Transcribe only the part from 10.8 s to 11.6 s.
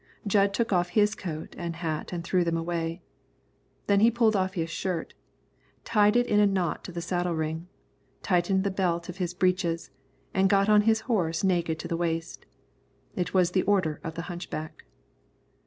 his horse